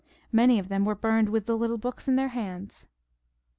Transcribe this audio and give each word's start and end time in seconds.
Many 0.31 0.57
of 0.57 0.67
them 0.67 0.83
were 0.83 0.95
burned 0.95 1.29
with 1.29 1.45
the 1.45 1.55
little 1.55 1.77
books 1.77 2.07
in 2.07 2.15
their 2.15 2.29
hands. 2.29 2.87